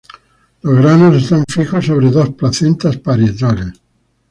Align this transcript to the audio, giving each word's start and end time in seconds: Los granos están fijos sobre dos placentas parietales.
Los 0.63 0.77
granos 0.77 1.15
están 1.21 1.43
fijos 1.47 1.85
sobre 1.85 2.09
dos 2.09 2.31
placentas 2.33 2.97
parietales. 2.97 3.67